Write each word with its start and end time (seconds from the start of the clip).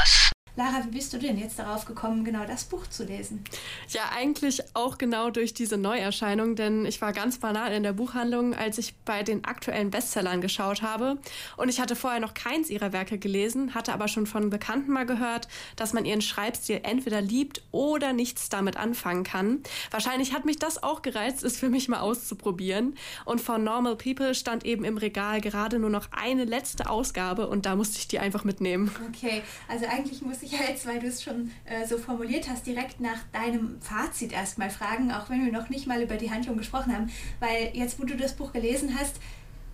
us. 0.00 0.33
Lara, 0.56 0.84
wie 0.84 0.90
bist 0.90 1.12
du 1.12 1.18
denn 1.18 1.36
jetzt 1.36 1.58
darauf 1.58 1.84
gekommen, 1.84 2.24
genau 2.24 2.44
das 2.46 2.62
Buch 2.64 2.86
zu 2.86 3.02
lesen? 3.02 3.42
Ja, 3.88 4.02
eigentlich 4.14 4.62
auch 4.74 4.98
genau 4.98 5.30
durch 5.30 5.52
diese 5.52 5.76
Neuerscheinung, 5.76 6.54
denn 6.54 6.86
ich 6.86 7.00
war 7.00 7.12
ganz 7.12 7.38
banal 7.38 7.72
in 7.72 7.82
der 7.82 7.92
Buchhandlung, 7.92 8.54
als 8.54 8.78
ich 8.78 8.94
bei 9.04 9.24
den 9.24 9.44
aktuellen 9.44 9.90
Bestsellern 9.90 10.40
geschaut 10.40 10.82
habe. 10.82 11.18
Und 11.56 11.70
ich 11.70 11.80
hatte 11.80 11.96
vorher 11.96 12.20
noch 12.20 12.34
keins 12.34 12.70
ihrer 12.70 12.92
Werke 12.92 13.18
gelesen, 13.18 13.74
hatte 13.74 13.92
aber 13.92 14.06
schon 14.06 14.26
von 14.26 14.48
Bekannten 14.48 14.92
mal 14.92 15.06
gehört, 15.06 15.48
dass 15.74 15.92
man 15.92 16.04
ihren 16.04 16.22
Schreibstil 16.22 16.80
entweder 16.84 17.20
liebt 17.20 17.62
oder 17.72 18.12
nichts 18.12 18.48
damit 18.48 18.76
anfangen 18.76 19.24
kann. 19.24 19.60
Wahrscheinlich 19.90 20.34
hat 20.34 20.44
mich 20.44 20.60
das 20.60 20.80
auch 20.80 21.02
gereizt, 21.02 21.42
es 21.42 21.58
für 21.58 21.68
mich 21.68 21.88
mal 21.88 21.98
auszuprobieren. 21.98 22.96
Und 23.24 23.40
von 23.40 23.64
Normal 23.64 23.96
People 23.96 24.36
stand 24.36 24.64
eben 24.64 24.84
im 24.84 24.98
Regal 24.98 25.40
gerade 25.40 25.80
nur 25.80 25.90
noch 25.90 26.12
eine 26.12 26.44
letzte 26.44 26.88
Ausgabe 26.88 27.48
und 27.48 27.66
da 27.66 27.74
musste 27.74 27.98
ich 27.98 28.06
die 28.06 28.20
einfach 28.20 28.44
mitnehmen. 28.44 28.94
Okay, 29.08 29.42
also 29.68 29.86
eigentlich 29.86 30.22
muss 30.22 30.43
ich 30.44 30.52
ja 30.52 30.60
jetzt, 30.68 30.86
weil 30.86 31.00
du 31.00 31.06
es 31.06 31.22
schon 31.22 31.50
äh, 31.64 31.86
so 31.86 31.98
formuliert 31.98 32.48
hast, 32.48 32.66
direkt 32.66 33.00
nach 33.00 33.22
deinem 33.32 33.80
Fazit 33.80 34.32
erstmal 34.32 34.70
fragen, 34.70 35.12
auch 35.12 35.30
wenn 35.30 35.44
wir 35.44 35.52
noch 35.52 35.68
nicht 35.68 35.86
mal 35.86 36.02
über 36.02 36.16
die 36.16 36.30
Handlung 36.30 36.56
gesprochen 36.56 36.94
haben. 36.94 37.10
Weil 37.40 37.70
jetzt, 37.74 37.98
wo 38.00 38.04
du 38.04 38.16
das 38.16 38.34
Buch 38.34 38.52
gelesen 38.52 38.96
hast, 38.98 39.16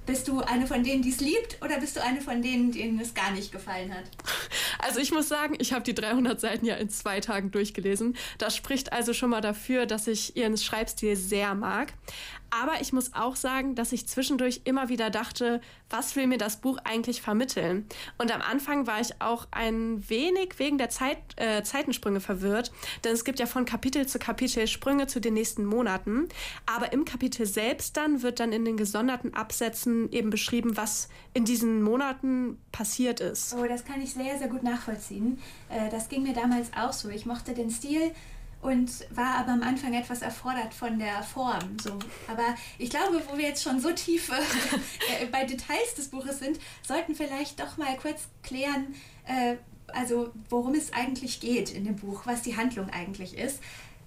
bist 0.06 0.26
du 0.28 0.40
eine 0.40 0.66
von 0.66 0.82
denen, 0.82 1.02
die 1.02 1.10
es 1.10 1.20
liebt, 1.20 1.62
oder 1.62 1.78
bist 1.78 1.96
du 1.96 2.02
eine 2.02 2.20
von 2.20 2.42
denen, 2.42 2.72
denen 2.72 2.98
es 2.98 3.14
gar 3.14 3.30
nicht 3.32 3.52
gefallen 3.52 3.95
hat? 3.95 4.04
Also 4.82 4.98
ich 4.98 5.12
muss 5.12 5.28
sagen, 5.28 5.56
ich 5.59 5.74
habe 5.74 5.84
die 5.84 5.95
300 5.95 6.40
Seiten 6.40 6.64
ja 6.64 6.74
in 6.76 6.88
zwei 6.88 7.20
Tagen 7.20 7.50
durchgelesen. 7.50 8.16
Das 8.38 8.56
spricht 8.56 8.95
also 8.95 9.12
schon 9.12 9.28
mal 9.30 9.42
dafür, 9.42 9.84
dass 9.84 10.06
ich 10.06 10.37
ihren 10.37 10.56
Schreibstil 10.56 11.16
sehr 11.16 11.54
mag. 11.54 11.92
Aber 12.50 12.80
ich 12.80 12.92
muss 12.92 13.14
auch 13.14 13.36
sagen, 13.36 13.74
dass 13.74 13.92
ich 13.92 14.06
zwischendurch 14.06 14.62
immer 14.64 14.88
wieder 14.88 15.10
dachte, 15.10 15.60
was 15.88 16.16
will 16.16 16.27
mir 16.27 16.38
das 16.38 16.56
Buch 16.56 16.78
eigentlich 16.84 17.23
vermitteln? 17.23 17.86
Und 18.18 18.32
am 18.34 18.42
Anfang 18.42 18.86
war 18.86 19.00
ich 19.00 19.20
auch 19.20 19.46
ein 19.50 20.09
wenig 20.09 20.59
wegen 20.59 20.78
der 20.78 20.90
Zeit, 20.90 21.18
äh, 21.36 21.62
Zeitensprünge 21.62 22.20
verwirrt, 22.20 22.73
denn 23.04 23.12
es 23.12 23.24
gibt 23.24 23.38
ja 23.38 23.46
von 23.46 23.65
Kapitel 23.65 24.06
zu 24.06 24.18
Kapitel 24.18 24.66
Sprünge 24.66 25.06
zu 25.06 25.21
den 25.21 25.34
nächsten 25.34 25.65
Monaten. 25.65 26.28
Aber 26.66 26.93
im 26.93 27.04
Kapitel 27.04 27.46
selbst 27.46 27.96
dann 27.96 28.23
wird 28.23 28.40
dann 28.40 28.52
in 28.52 28.65
den 28.65 28.76
gesonderten 28.76 29.34
Absätzen 29.34 30.10
eben 30.12 30.30
beschrieben, 30.30 30.76
was 30.76 31.09
in 31.34 31.45
diesen 31.45 31.82
Monaten 31.82 32.59
passiert 32.73 33.21
ist. 33.21 33.54
Oh, 33.54 33.66
das 33.66 33.84
kann 33.84 34.01
ich 34.01 34.12
sehr, 34.12 34.38
sehr 34.38 34.48
gut 34.48 34.62
nachvollziehen. 34.62 35.38
Äh, 35.68 35.88
das 35.90 36.09
ging 36.09 36.23
mir 36.23 36.34
damals 36.34 36.71
auch 36.76 36.93
so. 36.93 37.09
Ich 37.09 37.26
mochte 37.26 37.54
den 37.54 37.71
Stil 37.71 38.12
und 38.62 38.90
war 39.10 39.36
aber 39.36 39.52
am 39.52 39.62
Anfang 39.62 39.94
etwas 39.94 40.22
erfordert 40.22 40.74
von 40.74 40.98
der 40.98 41.22
Form. 41.22 41.78
So. 41.82 41.98
Aber 42.28 42.54
ich 42.78 42.90
glaube, 42.90 43.22
wo 43.28 43.38
wir 43.38 43.48
jetzt 43.48 43.62
schon 43.62 43.80
so 43.80 43.90
tief 43.92 44.30
äh, 44.30 45.26
bei 45.32 45.44
Details 45.44 45.94
des 45.96 46.08
Buches 46.08 46.38
sind, 46.40 46.58
sollten 46.86 47.14
vielleicht 47.14 47.58
doch 47.58 47.76
mal 47.78 47.96
kurz 47.96 48.28
klären, 48.42 48.94
äh, 49.26 49.56
also 49.88 50.30
worum 50.48 50.74
es 50.74 50.92
eigentlich 50.92 51.40
geht 51.40 51.70
in 51.70 51.84
dem 51.84 51.96
Buch, 51.96 52.22
was 52.26 52.42
die 52.42 52.56
Handlung 52.56 52.90
eigentlich 52.90 53.36
ist. 53.36 53.60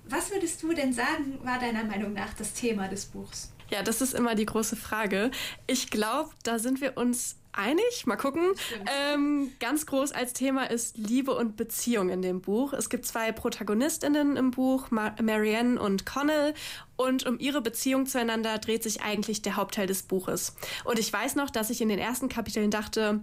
Was 0.05 0.31
würdest 0.31 0.61
du 0.61 0.73
denn 0.73 0.93
sagen, 0.93 1.39
war 1.43 1.59
deiner 1.59 1.83
Meinung 1.83 2.13
nach 2.13 2.33
das 2.33 2.53
Thema 2.53 2.87
des 2.87 3.05
Buchs? 3.05 3.51
Ja, 3.73 3.81
das 3.81 4.01
ist 4.01 4.13
immer 4.13 4.35
die 4.35 4.45
große 4.45 4.75
Frage. 4.75 5.31
Ich 5.65 5.89
glaube, 5.89 6.29
da 6.43 6.59
sind 6.59 6.79
wir 6.79 6.95
uns 6.95 7.37
einig. 7.53 8.05
Mal 8.05 8.17
gucken. 8.17 8.51
Ähm, 9.15 9.51
ganz 9.59 9.87
groß 9.87 10.11
als 10.11 10.33
Thema 10.33 10.69
ist 10.69 10.95
Liebe 10.95 11.33
und 11.33 11.57
Beziehung 11.57 12.09
in 12.09 12.21
dem 12.21 12.39
Buch. 12.39 12.73
Es 12.73 12.91
gibt 12.91 13.07
zwei 13.07 13.31
Protagonistinnen 13.31 14.37
im 14.37 14.51
Buch, 14.51 14.91
Mar 14.91 15.15
Marianne 15.19 15.81
und 15.81 16.05
Connell. 16.05 16.53
Und 16.97 17.25
um 17.25 17.39
ihre 17.39 17.61
Beziehung 17.61 18.05
zueinander 18.05 18.59
dreht 18.59 18.83
sich 18.83 19.01
eigentlich 19.01 19.41
der 19.41 19.55
Hauptteil 19.55 19.87
des 19.87 20.03
Buches. 20.03 20.55
Und 20.83 20.99
ich 20.99 21.11
weiß 21.11 21.35
noch, 21.35 21.49
dass 21.49 21.71
ich 21.71 21.81
in 21.81 21.89
den 21.89 21.97
ersten 21.97 22.29
Kapiteln 22.29 22.69
dachte, 22.69 23.21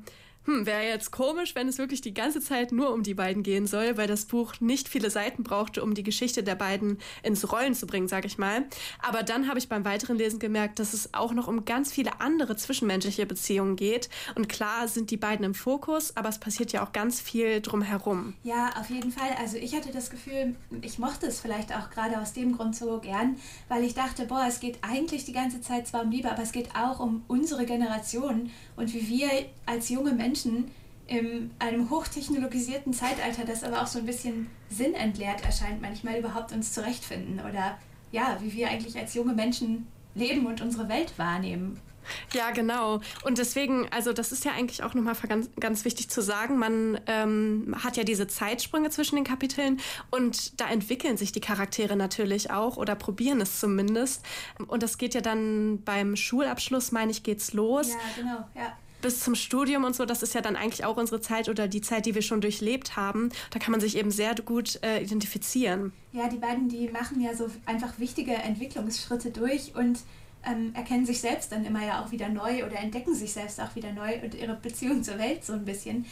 hm, 0.51 0.67
wäre 0.67 0.83
jetzt 0.83 1.13
komisch, 1.13 1.55
wenn 1.55 1.69
es 1.69 1.79
wirklich 1.79 2.01
die 2.01 2.15
ganze 2.15 2.41
Zeit 2.41 2.73
nur 2.73 2.93
um 2.93 3.03
die 3.03 3.15
beiden 3.15 3.43
gehen 3.43 3.67
soll, 3.67 3.97
weil 3.97 4.09
das 4.09 4.25
Buch 4.25 4.55
nicht 4.61 4.89
viele 4.89 5.11
Seiten 5.11 5.45
brauchte, 5.45 5.83
um 5.83 5.95
die 5.95 6.03
Geschichte 6.03 6.43
der 6.43 6.57
beiden 6.57 6.99
ins 7.23 7.53
Rollen 7.53 7.75
zu 7.75 7.87
bringen, 7.87 8.09
sag 8.09 8.25
ich 8.25 8.37
mal. 8.37 8.65
Aber 9.01 9.23
dann 9.23 9.49
habe 9.49 9.59
ich 9.59 9.69
beim 9.69 9.85
weiteren 9.85 10.17
Lesen 10.17 10.41
gemerkt, 10.41 10.79
dass 10.79 10.93
es 10.93 11.15
auch 11.15 11.33
noch 11.33 11.47
um 11.47 11.65
ganz 11.65 11.93
viele 11.93 12.21
andere 12.21 12.57
zwischenmenschliche 12.57 13.27
Beziehungen 13.27 13.77
geht. 13.77 14.11
Und 14.35 14.49
klar 14.49 14.89
sind 14.89 15.11
die 15.11 15.17
beiden 15.17 15.45
im 15.45 15.55
Fokus, 15.55 16.17
aber 16.17 16.29
es 16.29 16.39
passiert 16.39 16.73
ja 16.73 16.85
auch 16.85 16.93
ganz 16.93 17.21
viel 17.21 17.61
drumherum. 17.61 18.35
Ja, 18.43 18.71
auf 18.81 18.91
jeden 18.91 19.13
Fall. 19.13 19.31
Also 19.39 19.57
ich 19.57 19.75
hatte 19.77 19.93
das 19.93 20.11
Gefühl, 20.11 20.57
ich 20.83 20.99
mochte 20.99 21.27
es 21.27 21.41
vielleicht 21.41 21.73
auch 21.75 21.91
gerade 21.91 22.21
aus 22.21 22.33
dem 22.33 22.57
Grund 22.57 22.75
so 22.75 22.99
gern, 22.99 23.37
weil 23.69 23.85
ich 23.85 23.95
dachte, 23.95 24.27
boah, 24.27 24.47
es 24.49 24.59
geht 24.59 24.79
eigentlich 24.83 25.25
die 25.25 25.33
ganze 25.33 25.61
Zeit 25.61 25.87
zwar 25.87 26.03
um 26.03 26.11
Liebe, 26.11 26.31
aber 26.31 26.43
es 26.43 26.53
geht 26.53 26.75
auch 26.75 26.99
um 26.99 27.23
unsere 27.29 27.67
Generation 27.67 28.51
und 28.77 28.93
wie 28.93 29.07
wir 29.09 29.29
als 29.67 29.91
junge 29.91 30.13
Menschen 30.13 30.40
in 31.11 31.51
einem 31.59 31.91
hochtechnologisierten 31.91 32.93
Zeitalter, 32.93 33.45
das 33.45 33.65
aber 33.65 33.83
auch 33.83 33.87
so 33.89 33.99
ein 33.99 34.07
bisschen 34.07 34.49
sinnentleert 34.69 35.45
erscheint, 35.45 35.83
manchmal 35.83 36.19
überhaupt 36.19 36.53
uns 36.53 36.73
zurechtfinden 36.73 37.41
oder 37.41 37.79
ja, 38.13 38.39
wie 38.41 38.53
wir 38.53 38.69
eigentlich 38.69 38.97
als 38.97 39.15
junge 39.15 39.33
Menschen 39.35 39.89
leben 40.15 40.47
und 40.47 40.61
unsere 40.61 40.89
Welt 40.89 41.19
wahrnehmen. 41.19 41.81
Ja, 42.33 42.51
genau. 42.51 43.01
Und 43.25 43.39
deswegen, 43.39 43.89
also 43.91 44.13
das 44.13 44.33
ist 44.33 44.45
ja 44.45 44.53
eigentlich 44.53 44.83
auch 44.83 44.95
nochmal 44.95 45.15
ganz, 45.29 45.51
ganz 45.59 45.85
wichtig 45.85 46.11
zu 46.11 46.23
sagen, 46.23 46.59
man 46.59 47.01
ähm, 47.07 47.75
hat 47.83 47.97
ja 47.97 48.05
diese 48.05 48.27
Zeitsprünge 48.27 48.91
zwischen 48.91 49.17
den 49.17 49.25
Kapiteln 49.25 49.81
und 50.11 50.61
da 50.61 50.69
entwickeln 50.71 51.17
sich 51.17 51.33
die 51.33 51.41
Charaktere 51.41 51.97
natürlich 51.97 52.51
auch 52.51 52.77
oder 52.77 52.95
probieren 52.95 53.41
es 53.41 53.59
zumindest. 53.61 54.25
Und 54.67 54.83
das 54.83 54.97
geht 54.97 55.15
ja 55.15 55.21
dann 55.21 55.83
beim 55.83 56.17
Schulabschluss, 56.17 56.93
meine 56.93 57.11
ich, 57.11 57.23
geht's 57.23 57.53
los. 57.53 57.89
Ja, 57.91 57.97
genau, 58.17 58.49
ja 58.55 58.77
bis 59.01 59.21
zum 59.21 59.35
Studium 59.35 59.85
und 59.85 59.95
so, 59.95 60.05
das 60.05 60.23
ist 60.23 60.35
ja 60.35 60.41
dann 60.41 60.57
eigentlich 60.57 60.85
auch 60.85 60.97
unsere 60.97 61.21
Zeit 61.21 61.49
oder 61.49 61.69
die 61.69 61.81
Zeit, 61.81 62.07
die 62.07 62.15
wir 62.15 62.23
schon 62.23 62.41
durchlebt 62.41 62.97
haben. 62.97 63.31
Da 63.51 63.59
kann 63.59 63.73
man 63.73 63.81
sich 63.81 63.97
eben 63.97 64.11
sehr 64.11 64.35
gut 64.35 64.81
äh, 64.83 65.03
identifizieren. 65.03 65.93
Ja, 66.13 66.29
die 66.29 66.39
beiden, 66.39 66.69
die 66.69 66.89
machen 66.89 67.21
ja 67.21 67.35
so 67.35 67.49
einfach 67.67 67.99
wichtige 67.99 68.35
Entwicklungsschritte 68.35 69.31
durch 69.31 69.75
und 69.75 70.01
ähm, 70.45 70.73
erkennen 70.75 71.07
sich 71.07 71.21
selbst 71.21 71.53
dann 71.53 71.65
immer 71.65 71.85
ja 71.85 72.03
auch 72.03 72.11
wieder 72.13 72.29
neu 72.29 72.65
oder 72.65 72.79
entdecken 72.79 73.15
sich 73.15 73.33
selbst 73.33 73.61
auch 73.61 73.75
wieder 73.77 73.93
neu 73.93 74.21
und 74.23 74.35
ihre 74.35 74.55
Beziehung 74.55 75.03
zur 75.03 75.19
Welt 75.19 75.45
so 75.45 75.53
ein 75.53 75.65
bisschen. 75.65 76.07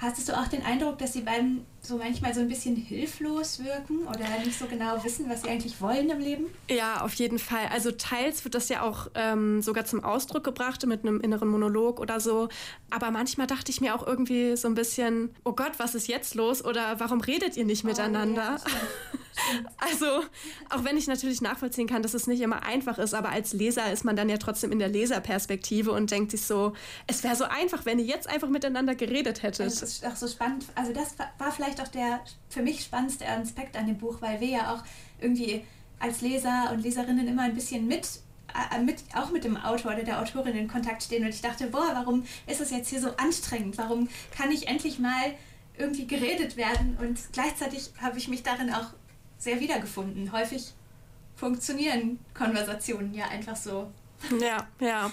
Hattest 0.00 0.30
du 0.30 0.38
auch 0.38 0.48
den 0.48 0.64
Eindruck, 0.64 0.96
dass 0.96 1.12
die 1.12 1.20
beiden 1.20 1.66
so 1.82 1.98
manchmal 1.98 2.32
so 2.32 2.40
ein 2.40 2.48
bisschen 2.48 2.74
hilflos 2.74 3.62
wirken 3.62 4.06
oder 4.06 4.24
nicht 4.42 4.58
so 4.58 4.64
genau 4.64 5.04
wissen, 5.04 5.28
was 5.28 5.42
sie 5.42 5.50
eigentlich 5.50 5.78
wollen 5.82 6.08
im 6.08 6.20
Leben? 6.20 6.46
Ja, 6.70 7.02
auf 7.02 7.12
jeden 7.14 7.38
Fall. 7.38 7.66
Also 7.70 7.90
teils 7.90 8.42
wird 8.44 8.54
das 8.54 8.70
ja 8.70 8.80
auch 8.80 9.08
ähm, 9.14 9.60
sogar 9.60 9.84
zum 9.84 10.02
Ausdruck 10.02 10.42
gebracht 10.42 10.86
mit 10.86 11.02
einem 11.02 11.20
inneren 11.20 11.48
Monolog 11.48 12.00
oder 12.00 12.18
so. 12.18 12.48
Aber 12.88 13.10
manchmal 13.10 13.46
dachte 13.46 13.70
ich 13.70 13.82
mir 13.82 13.94
auch 13.94 14.06
irgendwie 14.06 14.56
so 14.56 14.68
ein 14.68 14.74
bisschen, 14.74 15.34
oh 15.44 15.52
Gott, 15.52 15.72
was 15.76 15.94
ist 15.94 16.08
jetzt 16.08 16.34
los? 16.34 16.64
Oder 16.64 16.98
warum 16.98 17.20
redet 17.20 17.58
ihr 17.58 17.66
nicht 17.66 17.84
oh, 17.84 17.88
miteinander? 17.88 18.56
Ja, 18.56 19.18
also, 19.78 20.06
auch 20.70 20.84
wenn 20.84 20.96
ich 20.96 21.06
natürlich 21.06 21.40
nachvollziehen 21.40 21.86
kann, 21.86 22.02
dass 22.02 22.14
es 22.14 22.26
nicht 22.26 22.40
immer 22.40 22.62
einfach 22.62 22.98
ist, 22.98 23.14
aber 23.14 23.30
als 23.30 23.52
Leser 23.52 23.92
ist 23.92 24.04
man 24.04 24.16
dann 24.16 24.28
ja 24.28 24.36
trotzdem 24.36 24.72
in 24.72 24.78
der 24.78 24.88
Leserperspektive 24.88 25.92
und 25.92 26.10
denkt 26.10 26.30
sich 26.30 26.42
so, 26.42 26.74
es 27.06 27.22
wäre 27.22 27.36
so 27.36 27.44
einfach, 27.44 27.84
wenn 27.84 27.98
ihr 27.98 28.06
jetzt 28.06 28.28
einfach 28.28 28.48
miteinander 28.48 28.94
geredet 28.94 29.42
hättet. 29.42 29.66
Das 29.66 29.82
ist 29.82 30.04
auch 30.04 30.16
so 30.16 30.28
spannend. 30.28 30.66
Also, 30.74 30.92
das 30.92 31.14
war 31.38 31.52
vielleicht 31.52 31.80
auch 31.80 31.88
der 31.88 32.20
für 32.48 32.62
mich 32.62 32.82
spannendste 32.82 33.26
Aspekt 33.26 33.76
an 33.76 33.86
dem 33.86 33.98
Buch, 33.98 34.20
weil 34.20 34.40
wir 34.40 34.48
ja 34.48 34.74
auch 34.74 34.82
irgendwie 35.20 35.64
als 35.98 36.20
Leser 36.20 36.70
und 36.72 36.80
Leserinnen 36.80 37.28
immer 37.28 37.42
ein 37.42 37.54
bisschen 37.54 37.86
mit 37.86 38.06
äh, 38.72 38.80
mit, 38.80 39.02
auch 39.14 39.30
mit 39.30 39.44
dem 39.44 39.56
Autor 39.56 39.92
oder 39.92 40.02
der 40.02 40.20
Autorin 40.20 40.56
in 40.56 40.68
Kontakt 40.68 41.02
stehen 41.02 41.22
und 41.22 41.30
ich 41.30 41.42
dachte, 41.42 41.66
boah, 41.68 41.90
warum 41.92 42.24
ist 42.46 42.60
es 42.60 42.70
jetzt 42.70 42.88
hier 42.88 43.00
so 43.00 43.10
anstrengend? 43.16 43.78
Warum 43.78 44.08
kann 44.36 44.50
ich 44.50 44.68
endlich 44.68 44.98
mal 44.98 45.34
irgendwie 45.78 46.06
geredet 46.06 46.56
werden? 46.56 46.96
Und 47.00 47.18
gleichzeitig 47.32 47.90
habe 48.00 48.18
ich 48.18 48.28
mich 48.28 48.42
darin 48.42 48.72
auch 48.72 48.92
sehr 49.40 49.58
wiedergefunden. 49.58 50.30
Häufig 50.30 50.72
funktionieren 51.34 52.20
Konversationen 52.34 53.12
ja 53.14 53.26
einfach 53.28 53.56
so. 53.56 53.90
Ja, 54.38 54.68
ja. 54.80 55.10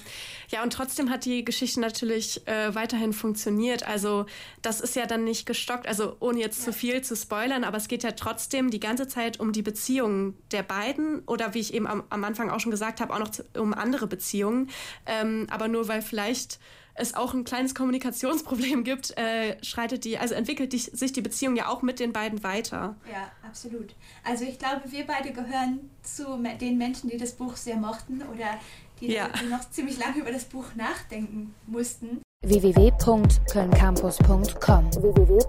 Ja, 0.50 0.64
und 0.64 0.74
trotzdem 0.74 1.10
hat 1.10 1.24
die 1.24 1.46
Geschichte 1.46 1.80
natürlich 1.80 2.46
äh, 2.46 2.76
weiterhin 2.76 3.14
funktioniert. 3.14 3.88
Also 3.88 4.26
das 4.62 4.82
ist 4.82 4.96
ja 4.98 5.06
dann 5.06 5.24
nicht 5.24 5.46
gestockt, 5.46 5.88
also 5.88 6.18
ohne 6.20 6.40
jetzt 6.40 6.60
ja. 6.60 6.66
zu 6.66 6.74
viel 6.74 7.02
zu 7.02 7.16
spoilern, 7.16 7.64
aber 7.64 7.78
es 7.78 7.88
geht 7.88 8.04
ja 8.04 8.12
trotzdem 8.12 8.70
die 8.70 8.82
ganze 8.82 9.08
Zeit 9.08 9.40
um 9.40 9.54
die 9.54 9.62
Beziehungen 9.62 10.38
der 10.52 10.64
beiden 10.64 11.20
oder 11.22 11.54
wie 11.54 11.60
ich 11.60 11.74
eben 11.74 11.88
am, 11.88 12.04
am 12.10 12.24
Anfang 12.24 12.50
auch 12.50 12.60
schon 12.60 12.72
gesagt 12.72 13.00
habe, 13.00 13.14
auch 13.14 13.20
noch 13.20 13.30
zu, 13.30 13.46
um 13.58 13.74
andere 13.74 14.08
Beziehungen. 14.08 14.70
Ähm, 15.06 15.48
aber 15.50 15.70
nur 15.70 15.88
weil 15.88 16.02
vielleicht 16.02 16.60
es 16.98 17.14
auch 17.14 17.34
ein 17.34 17.44
kleines 17.44 17.76
Kommunikationsproblem 17.76 18.84
gibt, 18.84 19.18
äh, 19.18 19.64
schreitet 19.64 20.06
die, 20.06 20.18
also 20.18 20.34
entwickelt 20.34 20.74
die, 20.74 20.80
sich 20.80 21.14
die 21.14 21.22
Beziehung 21.22 21.56
ja 21.56 21.68
auch 21.68 21.82
mit 21.82 22.00
den 22.00 22.14
beiden 22.14 22.44
weiter. 22.44 22.96
Ja, 23.12 23.32
absolut. 23.48 23.96
Also 24.24 24.46
ich 24.46 24.60
glaube, 24.60 24.82
wir 24.86 25.06
beide 25.06 25.32
gehören 25.32 25.90
zu 26.04 26.42
den 26.60 26.78
Menschen, 26.78 27.10
die 27.10 27.18
das 27.18 27.34
Buch 27.34 27.56
sehr 27.56 27.78
mochten 27.78 28.22
oder 28.22 28.60
die, 29.00 29.12
ja. 29.12 29.30
die 29.30 29.46
noch 29.46 29.70
ziemlich 29.70 30.00
lange 30.00 30.20
über 30.20 30.32
das 30.32 30.46
Buch 30.46 30.66
nachdenken 30.76 31.54
mussten 31.68 32.22
www.kölncampus.com 32.44 34.94
www 34.94 35.40